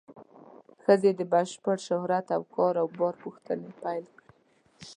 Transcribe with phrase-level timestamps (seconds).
[0.83, 4.27] ښځې د بشپړ شهرت او کار و بار پوښتنې پیل کړې.